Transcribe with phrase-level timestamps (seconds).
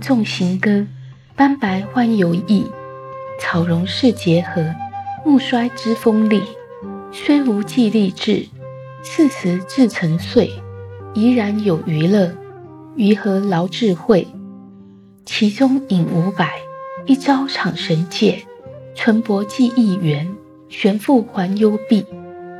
[0.00, 0.86] 纵行歌，
[1.36, 2.66] 斑白欢游意。
[3.38, 4.74] 草荣世结合，
[5.24, 6.42] 木衰之锋利。
[7.12, 8.46] 虽无既立志，
[9.02, 10.50] 四时自成岁。
[11.12, 12.32] 怡然有余乐，
[12.96, 14.26] 于何劳智慧？
[15.24, 16.60] 其中引五百，
[17.06, 18.44] 一朝场神界。
[18.94, 20.34] 淳薄寄一元，
[20.68, 22.06] 玄复还幽闭。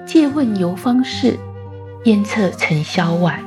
[0.06, 1.38] 借问游方士，
[2.04, 3.40] 烟侧尘嚣外。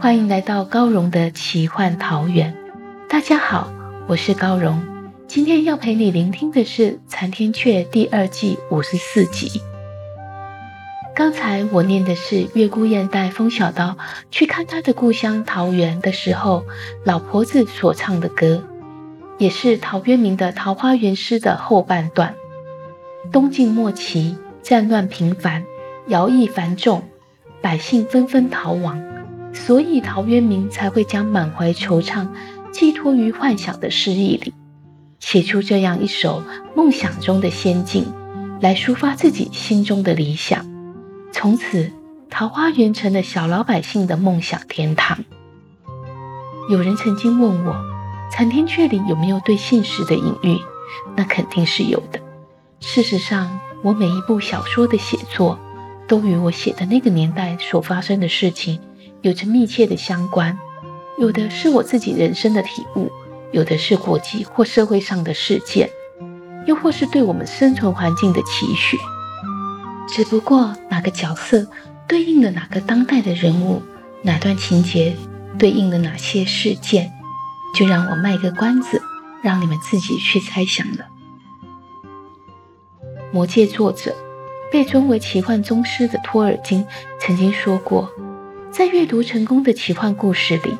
[0.00, 2.54] 欢迎来到高荣的奇幻桃源。
[3.08, 3.72] 大家好，
[4.06, 4.82] 我是高荣。
[5.26, 9.62] 今天要陪你聆听的是《残天阙》第二季五十四集。
[11.14, 13.96] 刚才我念的是月孤雁带风小刀
[14.30, 16.64] 去看他的故乡桃源的时候，
[17.02, 18.62] 老婆子所唱的歌，
[19.38, 22.34] 也是陶渊明的《桃花源诗》的后半段。
[23.32, 25.64] 东晋末期，战乱频繁，
[26.08, 27.02] 徭役繁重，
[27.62, 29.02] 百姓纷纷逃亡。
[29.54, 32.28] 所以陶渊明才会将满怀惆怅
[32.78, 34.54] 寄托于幻想的诗意里，
[35.18, 36.44] 写出这样一首
[36.76, 38.06] 梦想中的仙境，
[38.60, 40.64] 来抒发自己心中的理想。
[41.32, 41.90] 从此，
[42.30, 45.24] 桃花源成了小老百姓的梦想天堂。
[46.70, 47.72] 有人曾经问我，
[48.30, 50.56] 《残天阙》里有没有对现实的隐喻？
[51.16, 52.20] 那肯定是有的。
[52.78, 55.58] 事实上，我每一部小说的写作，
[56.06, 58.78] 都与我写的那个年代所发生的事情。
[59.22, 60.56] 有着密切的相关，
[61.18, 63.10] 有的是我自己人生的体悟，
[63.50, 65.90] 有的是国际或社会上的事件，
[66.66, 68.96] 又或是对我们生存环境的期许。
[70.08, 71.66] 只不过哪个角色
[72.06, 73.82] 对应了哪个当代的人物，
[74.22, 75.16] 哪段情节
[75.58, 77.10] 对应了哪些事件，
[77.74, 79.02] 就让我卖个关子，
[79.42, 81.06] 让你们自己去猜想了。
[83.32, 84.14] 魔戒作者
[84.70, 86.86] 被尊为奇幻宗师的托尔金
[87.20, 88.08] 曾经说过。
[88.70, 90.76] 在阅读成功的奇幻故事里，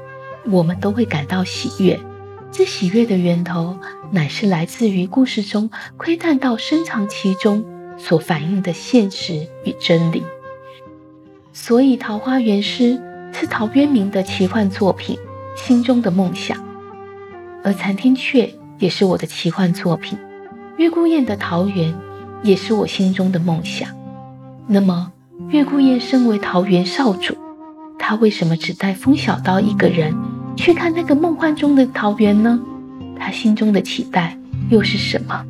[0.50, 1.98] 我们都会感到喜悦。
[2.50, 3.76] 这喜悦的源头，
[4.10, 7.64] 乃是来自于故事中窥探到深藏其中
[7.98, 10.22] 所反映的现实与真理。
[11.52, 13.00] 所以，《桃花源诗》
[13.38, 15.18] 是陶渊明的奇幻作品，
[15.56, 16.56] 心中的梦想；
[17.62, 18.46] 而《残天阙》
[18.78, 20.18] 也是我的奇幻作品，
[20.78, 21.92] 《月孤雁的桃源》
[22.42, 23.90] 也是我心中的梦想。
[24.66, 25.12] 那么，
[25.50, 27.36] 月孤雁身为桃源少主。
[27.98, 30.14] 他为什么只带风小刀一个人
[30.58, 32.60] 去看那个梦幻中的桃源呢？
[33.16, 34.36] 他心中的期待
[34.70, 35.44] 又是什么？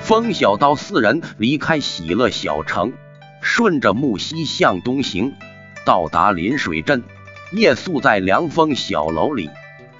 [0.00, 2.94] 风小刀四人离开喜乐小城，
[3.42, 5.34] 顺着木溪向东行，
[5.84, 7.02] 到达临水镇，
[7.52, 9.50] 夜宿在凉风小楼里。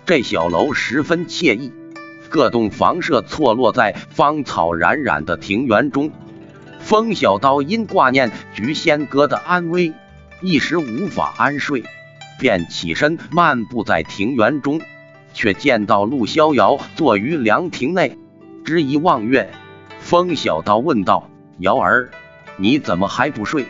[0.07, 1.73] 这小楼十分惬意。
[2.29, 6.11] 各栋房舍错落在芳草冉冉的庭园中，
[6.81, 9.93] 风小刀因挂念菊仙哥的安危，
[10.41, 11.85] 一时无法安睡，
[12.39, 14.81] 便起身漫步在庭园中，
[15.33, 18.19] 却见到陆逍遥坐于凉亭内，
[18.65, 19.51] 执一望月。
[19.99, 21.29] 风小刀问道
[21.59, 22.11] ：“瑶儿，
[22.57, 23.67] 你怎么还不睡？”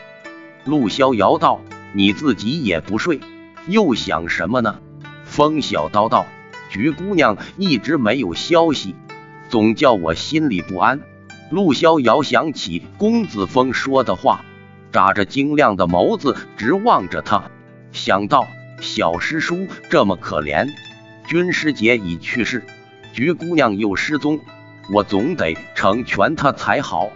[0.64, 1.60] 陆逍遥道
[1.94, 3.20] ：“你自己也不睡，
[3.68, 4.80] 又想什么呢？”
[5.24, 6.26] 风小刀道。
[6.76, 8.94] 菊姑娘一直没有消息，
[9.48, 11.00] 总叫我心里不安。
[11.50, 14.44] 陆逍遥想起公子峰说的话，
[14.92, 17.50] 眨着晶亮的眸子直望着他，
[17.92, 18.46] 想到
[18.82, 20.68] 小师叔这么可怜，
[21.26, 22.62] 军师姐已去世，
[23.14, 24.38] 菊姑娘又失踪，
[24.92, 27.08] 我总得成全她才好。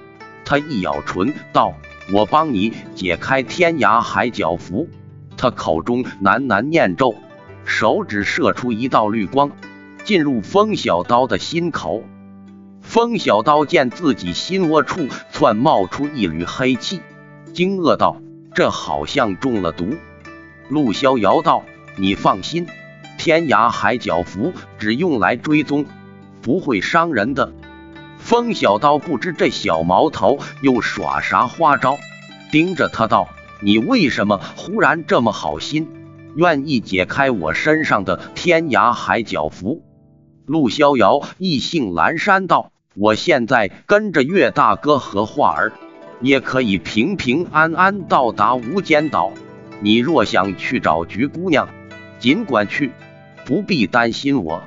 [0.42, 1.74] 他一咬唇道
[2.14, 4.88] ：“我帮你解开天涯海角符。”
[5.36, 7.14] 他口中喃喃念咒。
[7.70, 9.52] 手指射出一道绿光，
[10.04, 12.02] 进入风小刀的心口。
[12.82, 17.00] 风小刀见自己心窝处窜冒出一缕黑气，
[17.54, 18.20] 惊愕道
[18.54, 19.94] ：“这好像中了毒。”
[20.68, 21.62] 陆逍遥道
[21.96, 22.66] ：“你放心，
[23.16, 25.86] 天涯海角符只用来追踪，
[26.42, 27.52] 不会伤人的。”
[28.18, 31.98] 风小刀不知这小毛头又耍啥花招，
[32.50, 33.28] 盯着他道
[33.62, 35.88] ：“你为什么忽然这么好心，
[36.36, 39.82] 愿意解开我身上的天涯海角符？”
[40.46, 45.72] 陆逍遥意兴阑珊道：“我现在跟着岳大哥和画儿，
[46.20, 49.32] 也可以平平安安到达无间岛。
[49.80, 51.68] 你若想去找菊姑娘，
[52.18, 52.92] 尽管去，
[53.44, 54.62] 不必担心我。”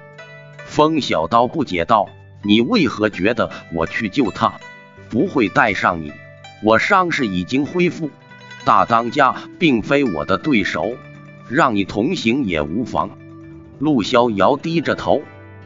[0.65, 2.07] 风小刀不解道。
[2.45, 4.55] 你为何觉得我去救他
[5.09, 6.11] 不会带上你？
[6.61, 8.09] 我伤势已经恢复，
[8.65, 10.91] 大当家并非我的对手，
[11.49, 13.11] 让你同行也无妨。
[13.79, 15.21] 陆逍遥低着头，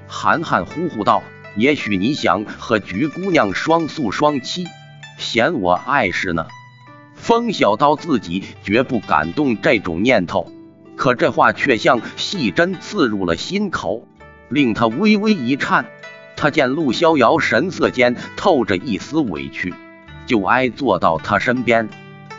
[0.08, 1.22] 含含糊糊道
[1.56, 4.66] ：“也许你想和菊姑娘双宿双栖，
[5.18, 6.48] 嫌我碍事呢。”
[7.16, 10.52] 风小刀自己绝不敢动这种念头，
[10.96, 14.08] 可这话却像细针刺入了心口，
[14.50, 15.86] 令他微微一颤。
[16.36, 19.74] 他见陆逍遥神色间透着一丝委屈，
[20.28, 21.90] 就挨坐到他身边，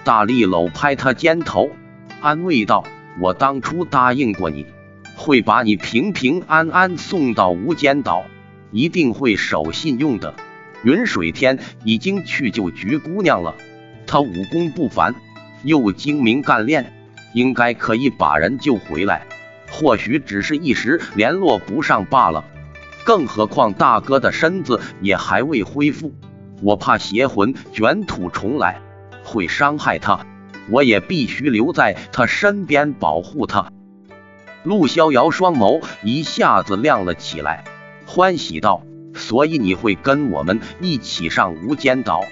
[0.04, 1.70] 大力搂拍他肩头，
[2.20, 2.84] 安慰道
[3.20, 4.66] ：“我当初答应过你，
[5.16, 8.24] 会把你平平安安送到无间岛，
[8.70, 10.34] 一定会守信用的。
[10.84, 13.54] 云水天已经去救菊姑娘了，
[14.06, 15.14] 他武功不凡，
[15.64, 16.92] 又精明干练，
[17.34, 19.26] 应该可以把人救回来。
[19.70, 22.44] 或许只是一时联络不上罢了。”
[23.04, 26.12] 更何况大哥的身子也还未恢复，
[26.62, 28.82] 我怕邪魂卷土重来，
[29.24, 30.26] 会伤害他。
[30.70, 33.72] 我也必须留在他身边保护他。
[34.64, 37.64] 陆逍遥双眸一下子亮了起来，
[38.06, 38.82] 欢喜道
[39.14, 42.24] ：“所以你会跟我们一起上无间岛，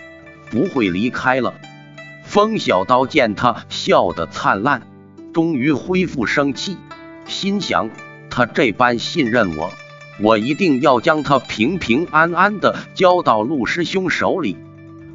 [0.51, 1.55] 不会离开了。”
[2.25, 4.83] 风小刀见他笑得灿烂，
[5.33, 6.77] 终于恢复生气，
[7.27, 7.89] 心想：
[8.29, 9.71] 他这般信任我。
[10.21, 14.57] 我一定要将他平平安安的交到陆师兄手里。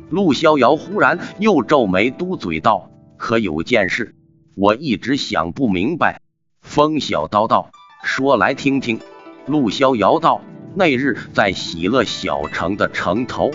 [0.09, 2.89] 陆逍遥忽然又皱眉嘟嘴道
[3.21, 4.15] ：“可有件事，
[4.55, 6.21] 我一直想不明白。”
[6.59, 7.69] 风小刀道
[8.03, 8.99] ：“说来听听。”
[9.45, 10.41] 陆逍遥道
[10.73, 13.51] ：“那日在喜乐小城的城头，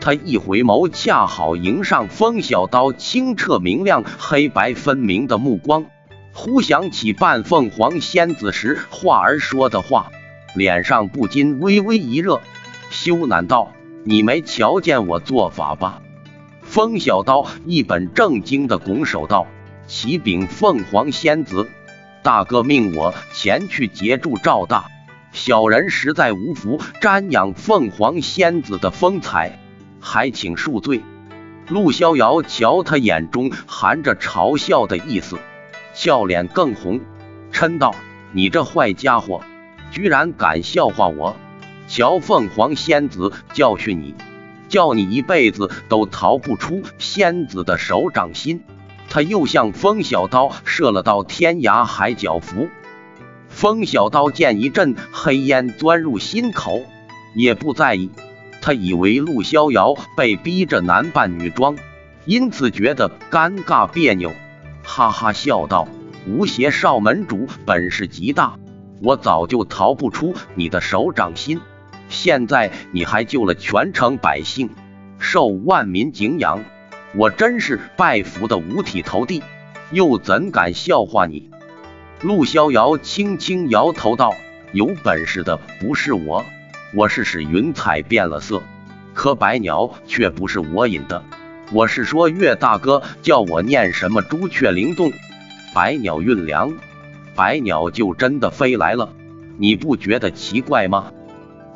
[0.00, 5.86] 他一回眸，恰好迎上风小刀清澈明亮、黑白分明的目光，
[6.32, 10.10] 忽想起扮凤凰仙子时画儿说的话。”
[10.56, 12.40] 脸上不禁微微一热，
[12.90, 13.72] 羞赧道
[14.04, 16.00] ：“你没瞧见我做法吧？”
[16.64, 19.46] 风小刀一本正经的拱手道
[19.86, 21.68] ：“启禀凤凰仙子，
[22.22, 24.86] 大哥命我前去截住赵大，
[25.30, 29.60] 小人实在无福瞻仰凤凰仙子的风采，
[30.00, 31.00] 还请恕罪。”
[31.68, 35.38] 陆逍遥瞧他眼中含着嘲笑的意思，
[35.94, 37.00] 笑脸更红，
[37.52, 37.94] 嗔道
[38.32, 39.42] ：“你这坏家伙！”
[39.90, 41.36] 居然敢笑话我！
[41.86, 44.14] 瞧凤凰仙子教训你，
[44.74, 48.64] 叫你一辈子都逃不出仙子的手掌心。
[49.08, 52.66] 他又向风小刀射了道天涯海角符。
[53.48, 56.82] 风小刀见一阵黑烟钻入心口，
[57.36, 58.10] 也不在意。
[58.60, 61.76] 他以为陆逍遥被逼着男扮女装，
[62.24, 64.32] 因此觉得尴尬别扭，
[64.82, 65.86] 哈哈笑道
[66.26, 68.56] ：“吴邪少门主本事极大。”
[69.00, 71.60] 我早就逃不出你的手掌心，
[72.14, 74.70] 现在你还救了全城百姓，
[75.18, 76.64] 受万民敬仰，
[77.14, 79.42] 我真是拜服的五体投地，
[79.90, 81.50] 又怎敢笑话你？
[82.22, 84.32] 陆逍遥轻轻摇头道
[84.72, 86.42] ：“有本事的不是我，
[86.94, 88.62] 我是使云彩变了色，
[89.12, 91.22] 可白鸟却不是我引的。
[91.72, 95.12] 我是说岳大哥叫我念什么朱雀灵动，
[95.74, 96.72] 百鸟运粮。”
[97.36, 99.12] 百鸟就真的飞来了，
[99.58, 101.12] 你不觉得奇怪吗？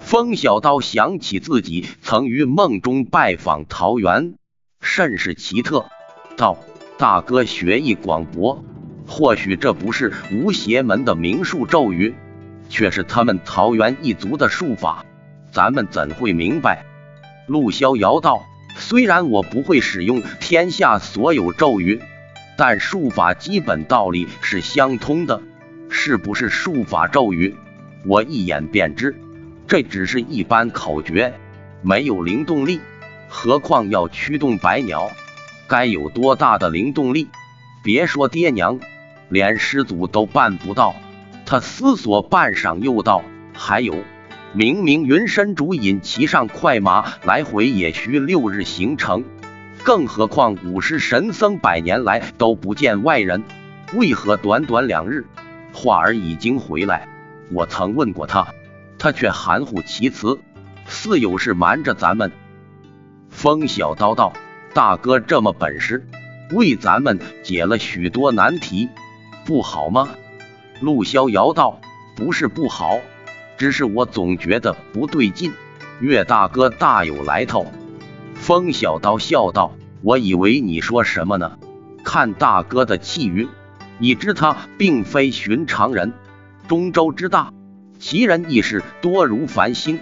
[0.09, 4.37] 风小刀想起自己曾于梦中拜访桃园，
[4.81, 5.85] 甚是奇特，
[6.35, 6.57] 道
[6.97, 8.65] ：“大哥学艺广博，
[9.07, 12.15] 或许这不是无邪门的名术咒语，
[12.71, 15.05] 却是他们桃园一族的术法，
[15.53, 16.87] 咱们怎会明白？”
[17.47, 18.47] 陆逍遥道
[18.79, 22.01] ：“虽然我不会使用天下所有咒语。”
[22.57, 25.43] 但术法基本道理是相通的，
[25.91, 27.55] 是不是术法咒语？
[28.07, 29.15] 我一眼便知，
[29.69, 31.35] 这只是一般口诀，
[31.83, 32.81] 没有灵动力。
[33.29, 35.11] 何况要驱动百鸟，
[35.69, 37.29] 该有多大的灵动力？
[37.85, 38.81] 别说爹娘，
[39.29, 40.95] 连师祖都办不到。
[41.45, 43.23] 他思索半晌，又道
[43.53, 43.95] ：“还有，
[44.55, 49.23] 明明云深竹引骑上快马来回也需六日行程。”
[49.85, 53.45] 更何况五师神僧百年来都不见外人，
[53.93, 55.27] 为何短短两日，
[55.75, 57.07] 画儿已经回来？
[57.53, 58.47] 我曾问过他，
[58.99, 60.39] 他却含糊其辞。
[60.87, 62.33] 似有事瞒着咱们。
[63.29, 64.33] 风小刀道
[64.73, 66.07] ：“大哥这么本事，
[66.53, 68.89] 为咱们解了许多难题，
[69.45, 70.09] 不好吗？”
[70.81, 71.79] 陆逍遥道
[72.17, 72.99] ：“不是不好，
[73.59, 75.53] 只是我总觉得不对劲。
[76.01, 77.67] 岳大哥大有来头。”
[78.35, 81.59] 风小刀笑道：“我以为你说什么呢？
[82.03, 83.47] 看大哥的气运，
[84.01, 86.15] 已知他并非寻常人。
[86.67, 87.53] 中州之大，
[87.99, 90.01] 奇人异事多如繁星，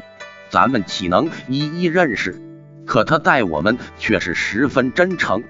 [0.51, 2.41] 咱们岂能一一认识？
[2.85, 5.43] 可他待我们却是十分真诚，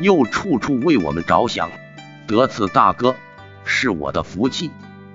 [0.00, 1.70] 又处处为我们着想。
[2.26, 3.16] 得此大哥，
[3.64, 4.70] 是我的福气。”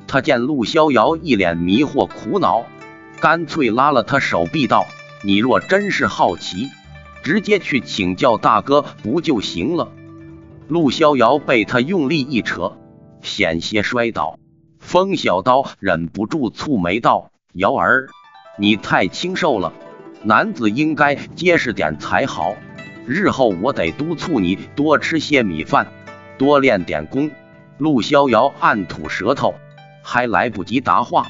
[0.07, 2.65] 他见陆逍遥一脸迷惑苦恼，
[3.19, 4.87] 干脆拉了他手臂道
[5.23, 6.69] ：“你若真是好奇。”
[7.21, 9.91] 直接去请教大哥不就行了？
[10.67, 12.77] 陆逍遥被他用力一扯，
[13.21, 14.39] 险些摔倒。
[14.89, 18.07] 风小刀忍不住蹙眉道：“瑶儿，
[18.57, 19.71] 你太清瘦了，
[20.23, 22.55] 男子应该结实点才好。
[23.05, 25.85] 日后我得督促你多吃些米饭，
[26.39, 27.29] 多练点功。”
[27.77, 29.53] 陆逍遥暗吐舌头，
[30.01, 31.27] 还来不及答话，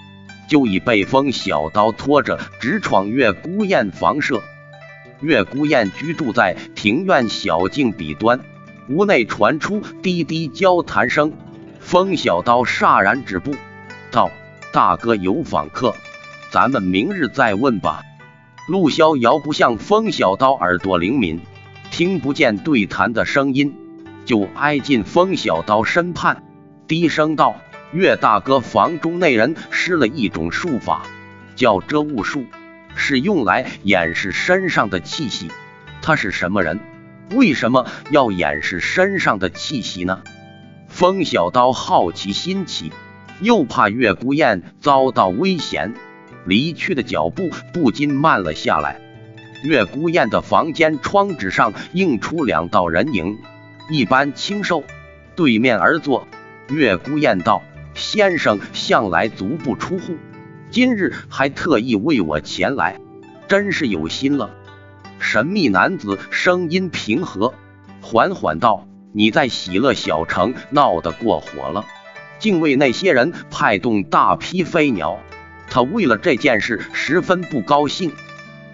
[0.48, 4.42] 就已被风小刀拖着直闯月孤雁房舍。
[5.20, 8.40] 月孤雁居住在庭院小径彼端，
[8.88, 11.34] 屋内传出滴滴交谈声。
[11.80, 13.56] 风小刀霎然止步，
[14.12, 14.32] 道
[14.72, 15.96] ：“大哥有访客，
[16.52, 18.04] 咱们明日再问吧。”
[18.68, 21.42] 陆逍遥不像风小刀耳朵灵敏，
[21.90, 23.76] 听不见对谈的声音，
[24.26, 26.44] 就挨近风小刀身畔，
[26.88, 27.56] 低声道
[27.92, 31.04] ：“岳大哥房中那人施了一种术法，
[31.56, 32.46] 叫遮物术。”
[32.96, 35.50] 是用来掩饰身上的气息。
[36.02, 36.80] 他是什么人？
[37.32, 40.22] 为什么要掩饰身上的气息呢？
[40.90, 42.92] 风小刀好奇心起，
[43.40, 45.94] 又怕月孤雁遭到危险，
[46.46, 49.00] 离去的脚步不禁慢了下来。
[49.64, 53.38] 月孤雁的房间窗纸上映出两道人影，
[53.90, 54.84] 一般清瘦，
[55.36, 56.28] 对面而坐。
[56.70, 57.62] 月孤雁道
[57.94, 60.16] ：“先生向来足不出户。”
[60.72, 63.00] 今日还特意为我前来，
[63.48, 64.52] 真是有心了。
[65.20, 67.54] 神秘男子声音平和，
[68.02, 71.86] 缓缓道：“你在喜乐小城闹得过火了，
[72.38, 75.20] 竟为那些人派动大批飞鸟。
[75.70, 78.12] 他为了这件事十分不高兴。”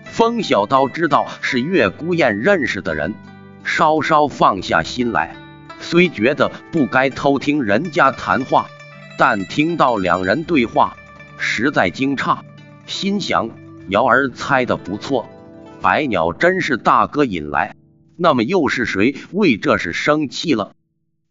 [0.05, 3.13] 风小刀知道是月孤雁认识的人，
[3.63, 5.35] 稍稍放下心来。
[5.81, 8.67] 虽觉得不该偷听人家谈话，
[9.17, 10.95] 但听到两人对话。
[11.37, 12.39] 实在惊诧，
[12.85, 13.49] 心想：
[13.89, 15.27] 瑶儿猜的不错，
[15.81, 17.75] 百鸟真是大哥引来。
[18.17, 20.73] 那么又是谁为这事生气了？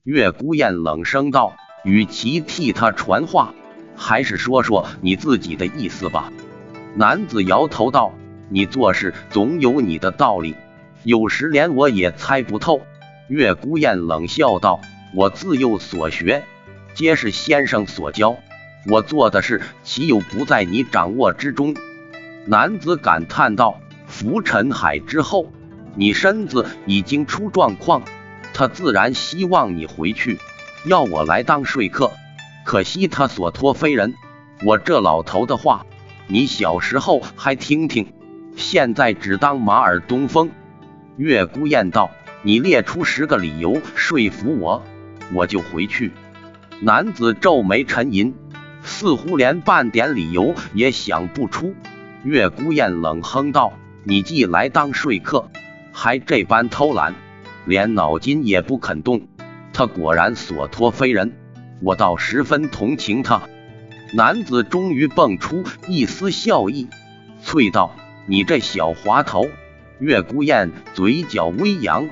[0.03, 3.55] 月孤雁冷声道：“与其替他传话，
[3.97, 6.33] 还是说说你自己的意思吧。”
[6.95, 8.13] 男子摇头道
[8.51, 10.55] ：“你做事总有你的道理，
[11.05, 12.83] 有时连我也猜不透。”
[13.29, 14.81] 月孤雁冷笑道
[15.17, 16.45] ：“我自幼所学，
[16.95, 18.37] 皆是先生所教。”
[18.87, 21.75] 我做的事岂有不在你掌握之中？
[22.45, 25.51] 男子感叹道：“浮沉海之后，
[25.97, 28.03] 你身子已经出状况，
[28.53, 30.39] 他自然希望你回去，
[30.85, 32.11] 要我来当说客。
[32.65, 34.15] 可惜他所托非人。
[34.65, 35.85] 我这老头的话，
[36.27, 38.13] 你小时候还听听，
[38.57, 40.51] 现在只当马耳东风。”
[41.17, 42.11] 月孤雁道
[42.43, 44.83] ：“你列出十个理由说服我，
[45.33, 46.13] 我就回去。”
[46.81, 48.35] 男子皱眉沉吟。
[48.87, 51.75] 似乎连半点理由也想不出。
[52.23, 53.73] 月孤雁冷哼道
[54.05, 55.49] ：“你既来当说客，
[55.97, 57.15] 还这般偷懒，
[57.65, 59.23] 连脑筋也不肯动。
[59.73, 61.33] 他果然所托非人，
[61.81, 63.43] 我倒十分同情他。”
[64.13, 66.89] 男子终于蹦出一丝笑意，
[67.43, 67.97] 啐道
[68.27, 69.47] ：“你这小滑头！”
[70.01, 72.09] 月孤雁嘴角微扬，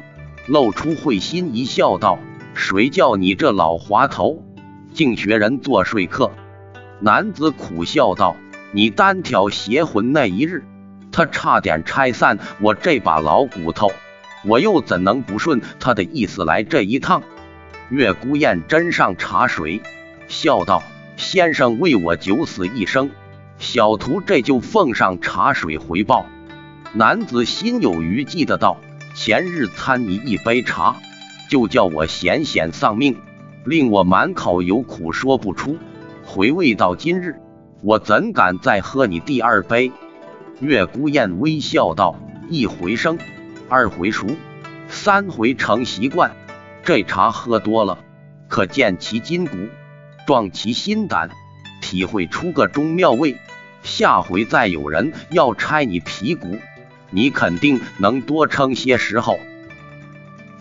[0.47, 2.19] 露出会心一笑，道
[2.55, 4.45] ：“谁叫你这老滑头，
[4.95, 6.31] 竟学人做说客？”
[7.01, 8.37] 男子苦笑道
[8.73, 10.65] ：“你单挑邪魂那一日，
[11.13, 13.93] 他差点拆散我这把老骨头，
[14.45, 17.23] 我又怎能不顺他的意思来这一趟？”
[17.91, 19.83] 月孤雁斟上茶水，
[20.27, 20.83] 笑道
[21.17, 23.11] ：“先生为我九死一生，
[23.59, 26.25] 小徒这就奉上茶水回报。”
[26.95, 28.79] 男子心有余悸的道
[29.15, 30.97] ：“前日参你一杯茶，
[31.51, 33.19] 就叫我险险丧命，
[33.65, 35.77] 令我满口有苦说不出。”
[36.25, 37.37] 回味到今日，
[37.83, 39.93] 我怎敢再喝你第二杯？
[40.63, 42.17] 月孤雁微笑道
[42.49, 43.19] ：“一回生，
[43.69, 44.29] 二回熟，
[44.87, 46.37] 三回成习惯。
[46.85, 47.99] 这茶喝多了，
[48.47, 49.57] 可健其筋骨，
[50.25, 51.31] 壮其心胆，
[51.81, 53.37] 体会出个中妙味。
[53.83, 56.57] 下回再有人要拆你皮骨，
[57.11, 59.41] 你肯定能多撑些时候。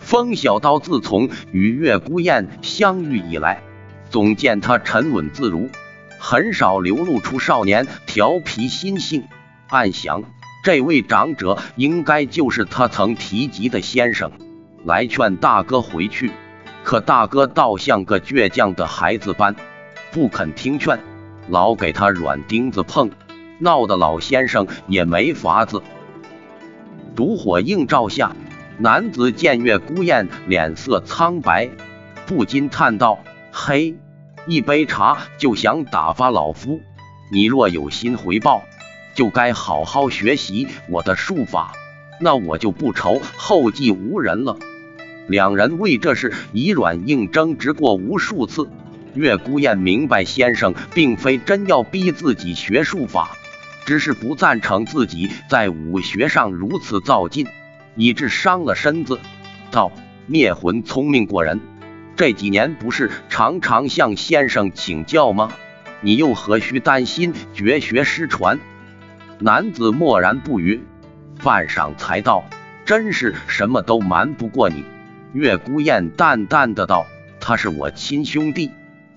[0.00, 3.62] 风小刀自从与月孤雁相遇以来，
[4.10, 5.70] 总见他沉稳自如，
[6.18, 9.22] 很少流露出少年调皮心性。
[9.72, 10.22] 暗想，
[10.62, 14.30] 这位长者应该就是他曾提及的先生，
[14.84, 16.30] 来劝大哥回去。
[16.84, 19.56] 可大哥倒像个倔强的孩子般，
[20.12, 21.00] 不肯听劝，
[21.48, 23.10] 老给他软钉子碰，
[23.60, 25.82] 闹得老先生也没法子。
[27.16, 28.36] 烛火映照下。
[28.78, 31.70] 男子见月孤雁脸色苍白，
[32.26, 33.18] 不禁叹道
[33.52, 33.94] ：“嘿，
[34.46, 36.80] 一杯茶就想打发老夫？
[37.30, 38.62] 你若有心回报，
[39.14, 41.72] 就该好好学习我的术法，
[42.20, 44.58] 那我就不愁后继无人了。”
[45.28, 48.68] 两人为这事以软硬争执过无数次。
[49.14, 53.36] 月孤雁明白，先生并非真要逼自己学术法，
[53.84, 57.46] 只是不赞成自己在武学上如此造进。
[57.94, 59.20] 以致伤了身子。
[59.70, 59.92] 道
[60.26, 61.60] 灭魂聪明过人，
[62.16, 65.52] 这几年不是常常向先生请教吗？
[66.00, 68.58] 你又何须担心绝学失传？
[69.38, 70.82] 男子默然不语，
[71.42, 72.44] 半晌才道
[72.86, 74.84] ：“真是什么都瞒不过你。”
[75.32, 77.06] 月孤雁淡淡的道
[77.40, 78.70] ：“他是我亲兄弟，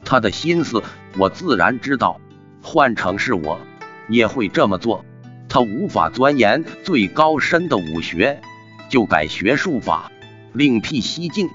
[0.03, 0.81] 他的心思
[1.17, 2.19] 我自然知道。
[2.62, 3.60] 换成是我，
[4.07, 5.05] 也会这么做。
[5.48, 8.41] 他无法钻研最高深的武学。”
[8.88, 10.12] 就改学术法，
[10.53, 11.50] 另辟蹊径。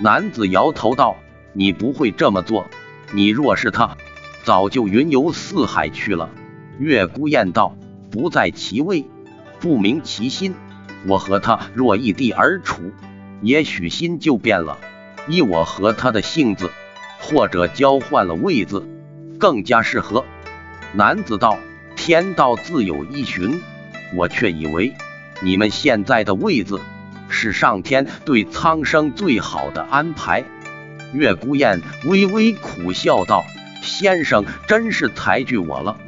[0.00, 1.16] 男子摇头道
[1.54, 2.66] ：“你不会这么做。
[3.12, 3.96] 你若是他，
[4.42, 6.28] 早就云游四海去了。”
[6.78, 7.76] 月孤雁道
[8.16, 9.04] ：“不在其位，
[9.60, 10.54] 不明其心。
[11.06, 12.80] 我和他若异地而处，
[13.42, 14.78] 也许心就变了。
[15.28, 16.70] 依我和他的性子，
[17.20, 18.88] 或者交换了位子，
[19.38, 20.24] 更加适合。”
[20.96, 21.58] 男子道
[21.94, 23.60] ：“天道自有依循，
[24.14, 24.94] 我却以为。”
[25.42, 26.80] 你们现在的位子，
[27.28, 30.42] 是上天对苍生最好的安排。
[31.12, 33.44] 月孤雁微微苦笑道
[33.84, 35.98] ：“先生真是抬举我了。”